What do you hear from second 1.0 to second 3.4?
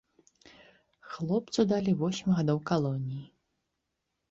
Хлопцу далі восем гадоў калоніі.